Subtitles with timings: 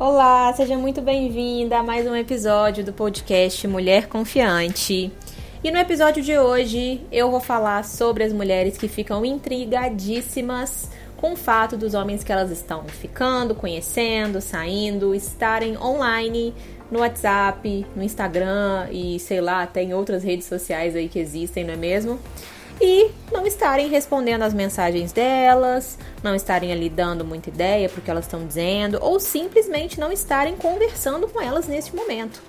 [0.00, 5.10] Olá, seja muito bem-vinda a mais um episódio do podcast Mulher Confiante.
[5.64, 11.32] E no episódio de hoje eu vou falar sobre as mulheres que ficam intrigadíssimas com
[11.32, 16.54] o fato dos homens que elas estão ficando, conhecendo, saindo, estarem online
[16.92, 21.64] no WhatsApp, no Instagram e sei lá, até em outras redes sociais aí que existem,
[21.64, 22.20] não é mesmo?
[22.80, 28.24] E não estarem respondendo as mensagens delas, não estarem ali dando muita ideia porque elas
[28.24, 32.40] estão dizendo, ou simplesmente não estarem conversando com elas neste momento.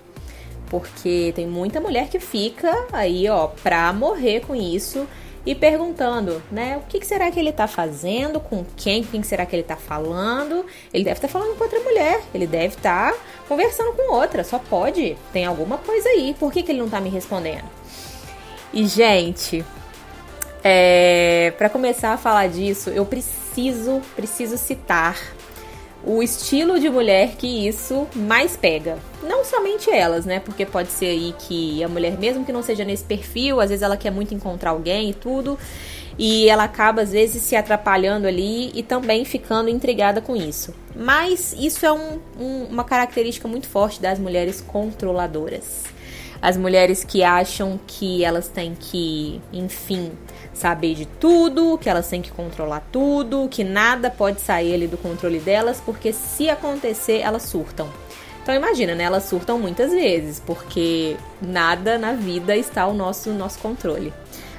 [0.69, 5.07] Porque tem muita mulher que fica aí, ó, pra morrer com isso
[5.45, 6.77] e perguntando, né?
[6.77, 8.39] O que, será que ele tá fazendo?
[8.39, 9.03] Com quem?
[9.03, 10.63] Quem será que ele tá falando?
[10.93, 12.21] Ele deve estar tá falando com outra mulher.
[12.35, 14.43] Ele deve estar tá conversando com outra.
[14.43, 15.17] Só pode.
[15.33, 16.35] Tem alguma coisa aí.
[16.37, 17.65] Por que, que ele não tá me respondendo?
[18.71, 19.65] E, gente,
[20.63, 25.17] é, para começar a falar disso, eu preciso, preciso citar
[26.03, 28.97] o estilo de mulher que isso mais pega.
[29.21, 30.39] Não somente elas, né?
[30.39, 33.83] Porque pode ser aí que a mulher, mesmo que não seja nesse perfil, às vezes
[33.83, 35.59] ela quer muito encontrar alguém e tudo,
[36.17, 40.73] e ela acaba às vezes se atrapalhando ali e também ficando intrigada com isso.
[40.95, 45.83] Mas isso é um, um, uma característica muito forte das mulheres controladoras.
[46.41, 50.11] As mulheres que acham que elas têm que, enfim,
[50.53, 54.97] saber de tudo, que elas têm que controlar tudo, que nada pode sair ali do
[54.97, 57.89] controle delas, porque se acontecer, elas surtam.
[58.41, 59.03] Então imagina, né?
[59.03, 64.13] Elas surtam muitas vezes, porque nada na vida está ao nosso, nosso controle.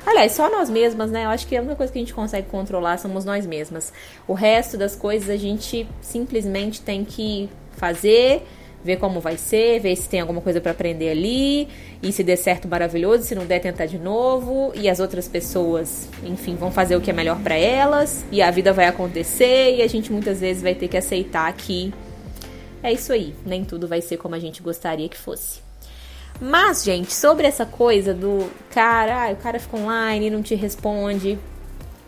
[0.06, 1.24] Aliás, só nós mesmas, né?
[1.24, 3.92] Eu acho que a única coisa que a gente consegue controlar somos nós mesmas.
[4.26, 8.46] O resto das coisas a gente simplesmente tem que fazer
[8.84, 11.68] ver como vai ser, ver se tem alguma coisa para aprender ali,
[12.02, 16.08] e se der certo, maravilhoso, se não der, tentar de novo, e as outras pessoas,
[16.24, 19.82] enfim, vão fazer o que é melhor para elas, e a vida vai acontecer, e
[19.82, 21.92] a gente muitas vezes vai ter que aceitar que
[22.82, 25.60] é isso aí, nem tudo vai ser como a gente gostaria que fosse.
[26.40, 30.54] Mas, gente, sobre essa coisa do cara, ah, o cara fica online e não te
[30.54, 31.38] responde,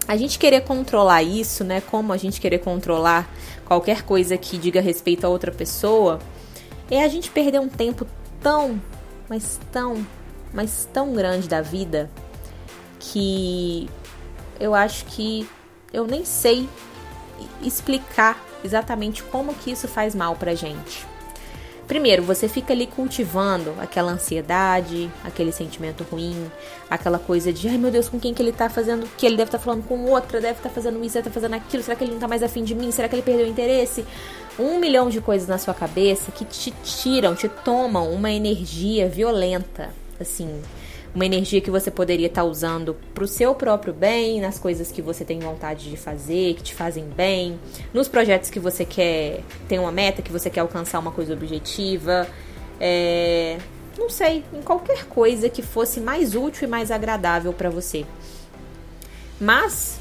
[0.08, 1.82] a gente querer controlar isso, né?
[1.82, 3.30] Como a gente querer controlar
[3.64, 6.18] qualquer coisa que diga respeito a outra pessoa,
[6.94, 8.06] é a gente perder um tempo
[8.42, 8.80] tão,
[9.28, 10.06] mas tão,
[10.52, 12.10] mas tão grande da vida
[13.00, 13.88] que
[14.60, 15.48] eu acho que
[15.92, 16.68] eu nem sei
[17.62, 21.06] explicar exatamente como que isso faz mal pra gente.
[21.88, 26.50] Primeiro, você fica ali cultivando aquela ansiedade, aquele sentimento ruim,
[26.88, 29.48] aquela coisa de, ai meu Deus, com quem que ele tá fazendo, que ele deve
[29.48, 31.82] estar tá falando com outra, deve estar tá fazendo isso, deve estar tá fazendo aquilo,
[31.82, 32.90] será que ele não tá mais afim de mim?
[32.92, 34.06] Será que ele perdeu o interesse?
[34.58, 39.90] Um milhão de coisas na sua cabeça que te tiram, te tomam uma energia violenta,
[40.20, 40.60] assim,
[41.14, 44.90] uma energia que você poderia estar tá usando para o seu próprio bem, nas coisas
[44.90, 47.58] que você tem vontade de fazer, que te fazem bem,
[47.92, 52.26] nos projetos que você quer, tem uma meta, que você quer alcançar uma coisa objetiva,
[52.80, 53.58] é,
[53.98, 58.06] não sei, em qualquer coisa que fosse mais útil e mais agradável para você.
[59.40, 59.98] Mas,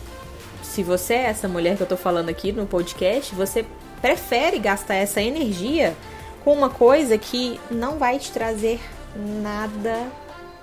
[0.62, 3.66] se você é essa mulher que eu tô falando aqui no podcast, você
[4.02, 5.96] prefere gastar essa energia
[6.44, 8.80] com uma coisa que não vai te trazer
[9.16, 10.12] nada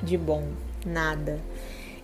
[0.02, 0.48] de bom,
[0.84, 1.40] nada.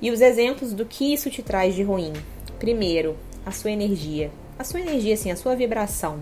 [0.00, 2.12] E os exemplos do que isso te traz de ruim.
[2.58, 4.30] Primeiro, a sua energia.
[4.58, 6.20] A sua energia, assim, a sua vibração.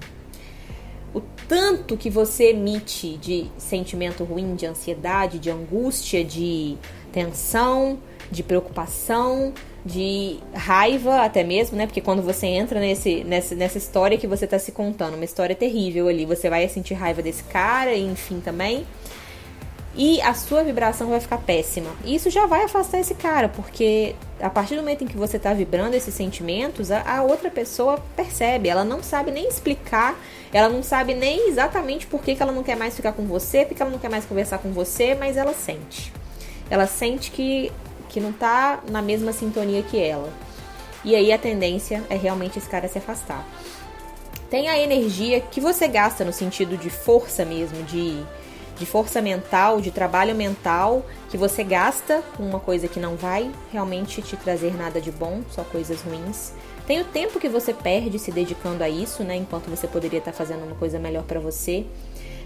[1.15, 6.79] O tanto que você emite de sentimento ruim, de ansiedade, de angústia, de
[7.13, 7.99] tensão,
[8.31, 9.53] de preocupação,
[9.85, 11.87] de raiva até mesmo, né?
[11.87, 15.55] Porque quando você entra nesse, nessa, nessa história que você tá se contando, uma história
[15.55, 18.87] terrível ali, você vai sentir raiva desse cara, enfim, também
[19.95, 21.91] e a sua vibração vai ficar péssima.
[22.05, 25.37] E isso já vai afastar esse cara, porque a partir do momento em que você
[25.37, 30.19] está vibrando esses sentimentos, a, a, outra pessoa percebe, ela não sabe nem explicar,
[30.53, 33.65] ela não sabe nem exatamente por que, que ela não quer mais ficar com você,
[33.65, 36.13] porque ela não quer mais conversar com você, mas ela sente.
[36.73, 37.71] Ela sente que,
[38.09, 40.33] que não está na mesma sintonia que ela.
[41.05, 43.47] E aí a tendência é realmente esse cara se afastar.
[44.49, 48.25] Tem a energia que você gasta no sentido de força mesmo, de
[48.79, 53.51] de força mental, de trabalho mental que você gasta com uma coisa que não vai
[53.71, 56.53] realmente te trazer nada de bom, só coisas ruins.
[56.87, 60.33] Tem o tempo que você perde se dedicando a isso, né, enquanto você poderia estar
[60.33, 61.85] fazendo uma coisa melhor para você.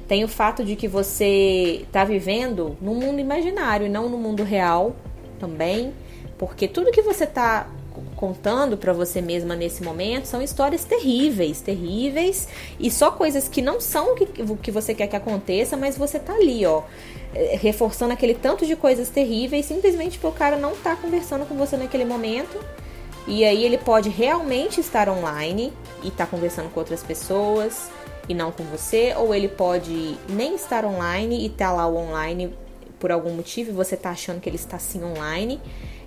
[0.09, 4.45] Tem o fato de que você está vivendo num mundo imaginário e não no mundo
[4.45, 4.95] real
[5.39, 5.93] também,
[6.39, 7.69] porque tudo que você está
[8.15, 12.47] contando para você mesma nesse momento são histórias terríveis, terríveis
[12.79, 15.97] e só coisas que não são o que, o que você quer que aconteça, mas
[15.97, 16.83] você tá ali, ó,
[17.35, 21.55] é, reforçando aquele tanto de coisas terríveis simplesmente porque o cara não tá conversando com
[21.57, 22.59] você naquele momento.
[23.29, 25.73] E aí ele pode realmente estar online
[26.05, 27.91] e tá conversando com outras pessoas
[28.29, 32.53] e não com você, ou ele pode nem estar online e tá lá o online
[32.99, 35.61] por algum motivo e você tá achando que ele está sim online.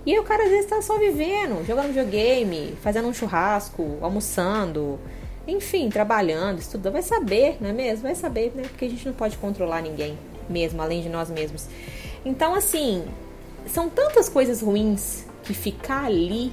[0.04, 4.98] E aí o cara às vezes tá só vivendo, jogando videogame, fazendo um churrasco, almoçando,
[5.46, 6.94] enfim, trabalhando, estudando.
[6.94, 8.02] Vai saber, não é mesmo?
[8.02, 8.62] Vai saber, né?
[8.62, 10.18] Porque a gente não pode controlar ninguém
[10.48, 11.66] mesmo, além de nós mesmos.
[12.24, 13.04] Então, assim,
[13.66, 16.52] são tantas coisas ruins que ficar ali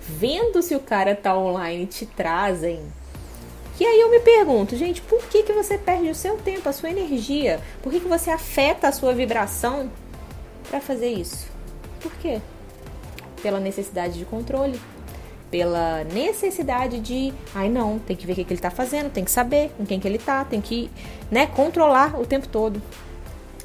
[0.00, 2.80] vendo se o cara tá online te trazem
[3.82, 6.72] e aí eu me pergunto, gente, por que, que você perde o seu tempo, a
[6.72, 7.60] sua energia?
[7.82, 9.90] Por que, que você afeta a sua vibração
[10.70, 11.48] para fazer isso?
[12.00, 12.40] Por quê?
[13.42, 14.80] Pela necessidade de controle.
[15.50, 19.24] Pela necessidade de, ai não, tem que ver o que, que ele tá fazendo, tem
[19.24, 20.88] que saber com quem que ele tá, tem que,
[21.28, 22.80] né, controlar o tempo todo.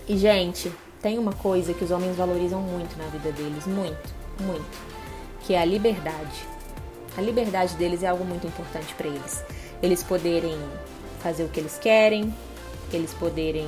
[0.07, 4.79] E, gente, tem uma coisa que os homens valorizam muito na vida deles, muito, muito,
[5.41, 6.47] que é a liberdade.
[7.15, 9.43] A liberdade deles é algo muito importante para eles
[9.81, 10.57] eles poderem
[11.19, 12.33] fazer o que eles querem,
[12.91, 13.67] eles poderem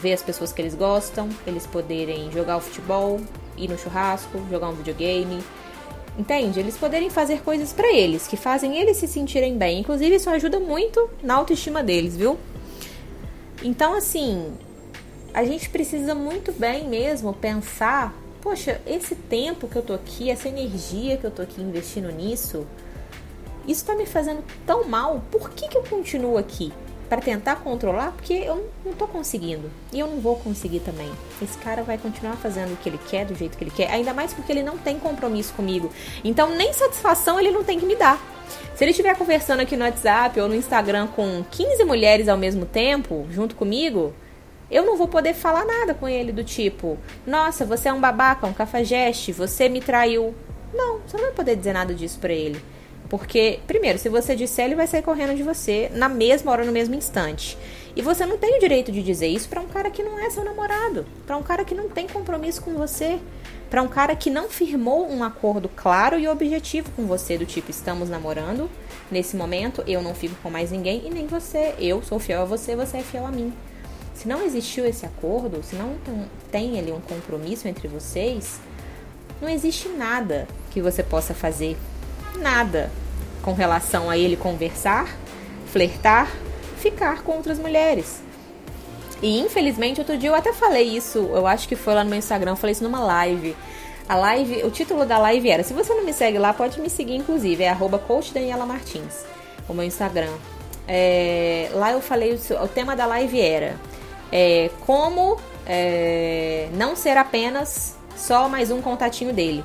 [0.00, 3.20] ver as pessoas que eles gostam, eles poderem jogar o futebol,
[3.56, 5.42] ir no churrasco, jogar um videogame.
[6.16, 6.60] Entende?
[6.60, 9.80] Eles poderem fazer coisas para eles que fazem eles se sentirem bem.
[9.80, 12.38] Inclusive, isso ajuda muito na autoestima deles, viu?
[13.62, 14.52] Então, assim,
[15.32, 20.48] a gente precisa muito bem mesmo pensar: poxa, esse tempo que eu tô aqui, essa
[20.48, 22.64] energia que eu tô aqui investindo nisso,
[23.66, 26.72] isso está me fazendo tão mal, por que, que eu continuo aqui?
[27.08, 28.12] Para tentar controlar?
[28.12, 29.70] Porque eu não estou conseguindo.
[29.92, 31.10] E eu não vou conseguir também.
[31.40, 33.90] Esse cara vai continuar fazendo o que ele quer, do jeito que ele quer.
[33.90, 35.90] Ainda mais porque ele não tem compromisso comigo.
[36.24, 38.20] Então, nem satisfação ele não tem que me dar.
[38.74, 42.66] Se ele estiver conversando aqui no WhatsApp ou no Instagram com 15 mulheres ao mesmo
[42.66, 44.12] tempo, junto comigo,
[44.70, 48.46] eu não vou poder falar nada com ele do tipo: Nossa, você é um babaca,
[48.46, 50.34] um cafajeste, você me traiu.
[50.72, 52.60] Não, você não vai poder dizer nada disso pra ele.
[53.16, 56.72] Porque, primeiro, se você disser, ele vai sair correndo de você na mesma hora, no
[56.72, 57.56] mesmo instante.
[57.94, 60.28] E você não tem o direito de dizer isso para um cara que não é
[60.30, 63.20] seu namorado, para um cara que não tem compromisso com você,
[63.70, 67.70] para um cara que não firmou um acordo claro e objetivo com você, do tipo,
[67.70, 68.68] estamos namorando,
[69.12, 71.72] nesse momento eu não fico com mais ninguém e nem você.
[71.78, 73.52] Eu sou fiel a você, você é fiel a mim.
[74.12, 75.94] Se não existiu esse acordo, se não
[76.50, 78.58] tem ali um compromisso entre vocês,
[79.40, 81.76] não existe nada que você possa fazer
[82.40, 82.90] nada
[83.44, 85.14] com relação a ele conversar,
[85.66, 86.30] flertar,
[86.78, 88.22] ficar com outras mulheres.
[89.22, 92.18] E infelizmente, outro dia eu até falei isso, eu acho que foi lá no meu
[92.18, 93.54] Instagram, eu falei isso numa live.
[94.08, 96.90] A live, o título da live era: se você não me segue lá, pode me
[96.90, 98.02] seguir, inclusive, é arroba
[98.66, 99.24] Martins,
[99.68, 100.32] o meu Instagram.
[100.86, 103.76] É, lá eu falei, o tema da live era
[104.30, 109.64] é, como é, não ser apenas só mais um contatinho dele.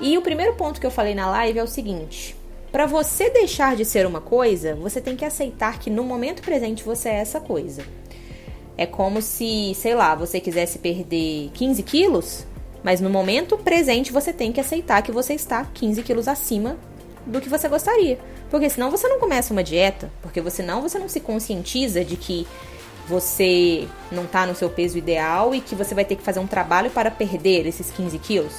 [0.00, 2.34] E o primeiro ponto que eu falei na live é o seguinte:
[2.74, 6.82] para você deixar de ser uma coisa, você tem que aceitar que no momento presente
[6.82, 7.84] você é essa coisa.
[8.76, 12.44] É como se, sei lá, você quisesse perder 15 quilos,
[12.82, 16.76] mas no momento presente você tem que aceitar que você está 15 quilos acima
[17.24, 18.18] do que você gostaria.
[18.50, 22.44] Porque senão você não começa uma dieta, porque senão você não se conscientiza de que
[23.06, 26.46] você não está no seu peso ideal e que você vai ter que fazer um
[26.48, 28.54] trabalho para perder esses 15 quilos.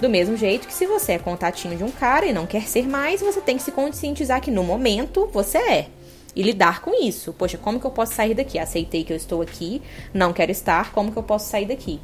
[0.00, 2.86] Do mesmo jeito que se você é contatinho de um cara e não quer ser
[2.86, 5.88] mais, você tem que se conscientizar que no momento você é.
[6.34, 7.32] E lidar com isso.
[7.32, 8.58] Poxa, como que eu posso sair daqui?
[8.58, 9.80] Aceitei que eu estou aqui,
[10.12, 12.00] não quero estar, como que eu posso sair daqui?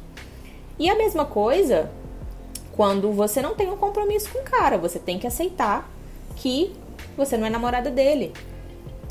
[0.79, 1.91] E a mesma coisa
[2.71, 5.89] quando você não tem um compromisso com o cara, você tem que aceitar
[6.35, 6.73] que
[7.15, 8.31] você não é namorada dele.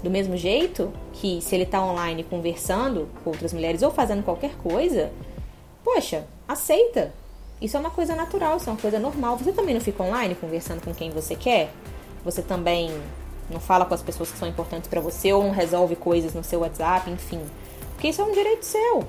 [0.02, 4.56] Do mesmo jeito que se ele tá online conversando com outras mulheres ou fazendo qualquer
[4.56, 5.12] coisa,
[5.84, 7.12] poxa, aceita.
[7.60, 9.36] Isso é uma coisa natural, isso é uma coisa normal.
[9.36, 11.70] Você também não fica online conversando com quem você quer?
[12.24, 12.90] Você também
[13.50, 16.42] não fala com as pessoas que são importantes para você ou não resolve coisas no
[16.42, 17.40] seu WhatsApp, enfim.
[17.92, 19.04] Porque isso é um direito seu.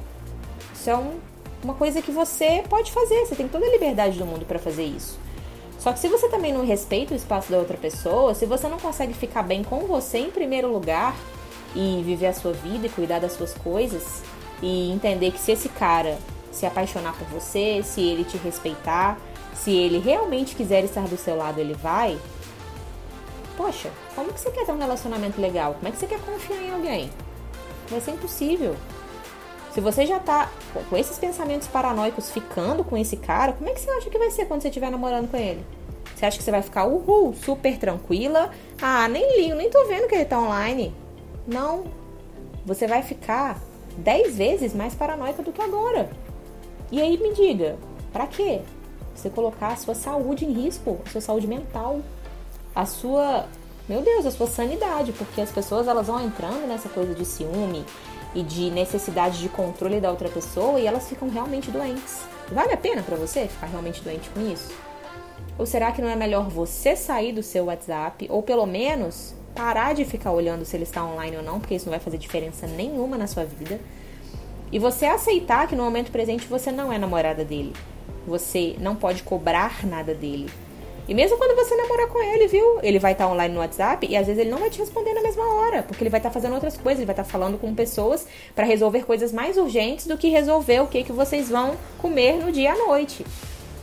[0.74, 1.18] Isso é um,
[1.64, 3.26] uma coisa que você pode fazer.
[3.26, 5.18] Você tem toda a liberdade do mundo para fazer isso.
[5.80, 8.78] Só que se você também não respeita o espaço da outra pessoa, se você não
[8.78, 11.16] consegue ficar bem com você em primeiro lugar
[11.74, 14.22] e viver a sua vida e cuidar das suas coisas
[14.62, 16.20] e entender que se esse cara
[16.52, 19.18] se apaixonar por você, se ele te respeitar,
[19.54, 22.18] se ele realmente quiser estar do seu lado, ele vai.
[23.56, 25.76] Poxa, como que você quer ter um relacionamento legal?
[25.76, 27.10] Como é que você quer confiar em alguém?
[27.90, 28.76] Vai ser impossível.
[29.74, 30.50] Se você já tá
[30.90, 34.30] com esses pensamentos paranoicos ficando com esse cara, como é que você acha que vai
[34.32, 35.66] ser quando você estiver namorando com ele?
[36.16, 38.52] Você acha que você vai ficar uhul, super tranquila?
[38.82, 40.94] Ah, nem ligo, nem tô vendo que ele tá online.
[41.48, 41.86] Não.
[42.66, 43.58] Você vai ficar
[43.98, 46.10] 10 vezes mais paranoica do que agora.
[46.92, 47.78] E aí me diga,
[48.12, 48.62] para quê?
[49.16, 52.02] Você colocar a sua saúde em risco, a sua saúde mental,
[52.76, 53.48] a sua
[53.90, 57.84] meu Deus, a sua sanidade, porque as pessoas elas vão entrando nessa coisa de ciúme
[58.34, 62.22] e de necessidade de controle da outra pessoa e elas ficam realmente doentes.
[62.52, 64.72] Vale a pena para você ficar realmente doente com isso?
[65.58, 69.94] Ou será que não é melhor você sair do seu WhatsApp ou pelo menos parar
[69.94, 72.68] de ficar olhando se ele está online ou não, porque isso não vai fazer diferença
[72.68, 73.80] nenhuma na sua vida?
[74.72, 77.74] E você aceitar que no momento presente você não é namorada dele.
[78.26, 80.50] Você não pode cobrar nada dele.
[81.08, 82.80] E mesmo quando você namorar com ele, viu?
[82.82, 85.22] Ele vai estar online no WhatsApp e às vezes ele não vai te responder na
[85.22, 88.26] mesma hora, porque ele vai estar fazendo outras coisas, ele vai estar falando com pessoas
[88.56, 92.52] para resolver coisas mais urgentes do que resolver o que, que vocês vão comer no
[92.52, 93.26] dia à noite.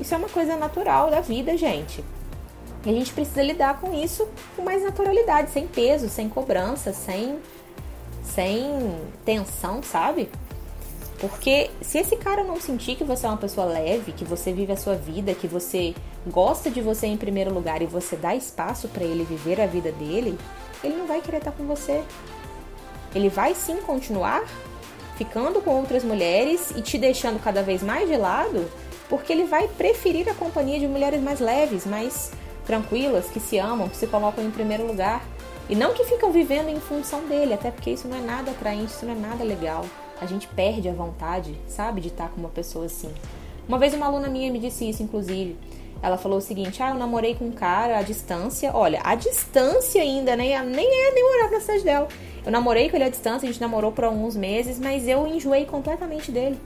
[0.00, 2.02] Isso é uma coisa natural da vida, gente.
[2.87, 4.26] E a gente precisa lidar com isso
[4.57, 7.38] com mais naturalidade, sem peso, sem cobrança, sem,
[8.23, 10.30] sem tensão, sabe?
[11.18, 14.72] Porque se esse cara não sentir que você é uma pessoa leve, que você vive
[14.72, 15.94] a sua vida, que você
[16.28, 19.90] gosta de você em primeiro lugar e você dá espaço para ele viver a vida
[19.90, 20.38] dele,
[20.82, 22.04] ele não vai querer estar com você.
[23.14, 24.44] Ele vai sim continuar
[25.16, 28.70] ficando com outras mulheres e te deixando cada vez mais de lado,
[29.08, 32.30] porque ele vai preferir a companhia de mulheres mais leves, mais
[32.64, 35.25] tranquilas, que se amam, que se colocam em primeiro lugar.
[35.68, 38.92] E não que ficam vivendo em função dele, até porque isso não é nada atraente,
[38.92, 39.84] isso não é nada legal
[40.20, 43.10] a gente perde a vontade, sabe, de estar com uma pessoa assim.
[43.68, 45.56] Uma vez uma aluna minha me disse isso, inclusive.
[46.02, 48.70] Ela falou o seguinte: Ah, eu namorei com um cara à distância.
[48.75, 50.62] Olha, à distância ainda, né?
[50.62, 52.08] Nem é, nem morava na cidade dela.
[52.44, 55.66] Eu namorei com ele à distância, a gente namorou por alguns meses, mas eu enjoei
[55.66, 56.58] completamente dele.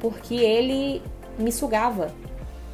[0.00, 1.02] Porque ele
[1.38, 2.12] me sugava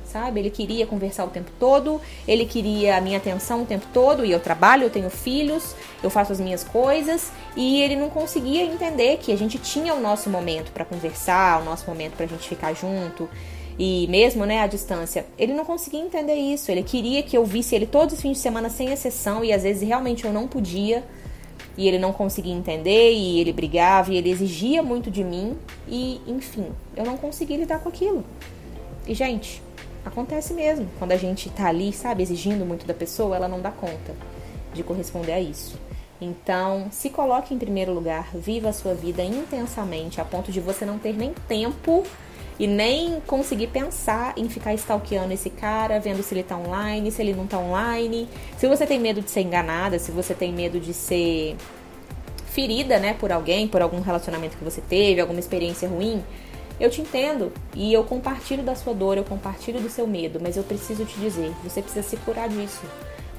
[0.07, 0.41] sabe?
[0.41, 4.33] Ele queria conversar o tempo todo, ele queria a minha atenção o tempo todo, e
[4.33, 9.19] eu trabalho, eu tenho filhos, eu faço as minhas coisas, e ele não conseguia entender
[9.19, 12.73] que a gente tinha o nosso momento para conversar, o nosso momento pra gente ficar
[12.75, 13.29] junto.
[13.79, 16.71] E mesmo, né, à distância, ele não conseguia entender isso.
[16.71, 19.63] Ele queria que eu visse ele todos os fins de semana sem exceção e às
[19.63, 21.05] vezes realmente eu não podia.
[21.77, 26.23] E ele não conseguia entender e ele brigava e ele exigia muito de mim e,
[26.27, 28.25] enfim, eu não conseguia lidar com aquilo.
[29.07, 29.63] E gente,
[30.07, 30.89] Acontece mesmo.
[31.01, 34.15] Quando a gente tá ali, sabe, exigindo muito da pessoa, ela não dá conta
[34.73, 35.77] de corresponder a isso.
[36.21, 40.87] Então, se coloque em primeiro lugar, viva a sua vida intensamente, a ponto de você
[40.87, 42.05] não ter nem tempo
[42.59, 47.21] e nem conseguir pensar em ficar stalkeando esse cara, vendo se ele tá online, se
[47.21, 48.29] ele não tá online.
[48.57, 51.57] Se você tem medo de ser enganada, se você tem medo de ser
[52.47, 56.23] ferida, né, por alguém, por algum relacionamento que você teve, alguma experiência ruim,
[56.79, 60.57] eu te entendo e eu compartilho da sua dor, eu compartilho do seu medo, mas
[60.57, 62.83] eu preciso te dizer, você precisa se curar disso.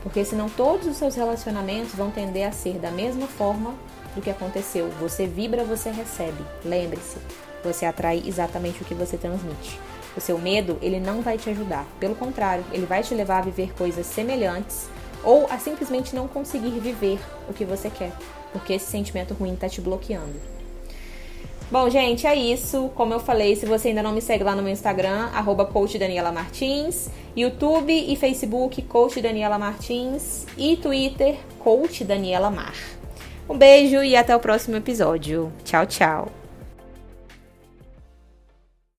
[0.02, 3.76] Porque senão todos os seus relacionamentos vão tender a ser da mesma forma
[4.16, 4.90] do que aconteceu.
[5.00, 6.44] Você vibra, você recebe.
[6.64, 7.18] Lembre-se,
[7.64, 9.80] você atrai exatamente o que você transmite.
[10.16, 11.86] O seu medo, ele não vai te ajudar.
[12.00, 14.88] Pelo contrário, ele vai te levar a viver coisas semelhantes
[15.24, 18.14] ou a simplesmente não conseguir viver o que você quer,
[18.54, 20.57] porque esse sentimento ruim está te bloqueando.
[21.70, 22.90] Bom, gente, é isso.
[22.96, 25.98] Como eu falei, se você ainda não me segue lá no meu Instagram, arroba Coach
[25.98, 32.76] Daniela Martins, YouTube e Facebook, Coach Daniela Martins e Twitter, Coach Daniela Mar.
[33.50, 35.52] Um beijo e até o próximo episódio.
[35.66, 36.47] Tchau, tchau.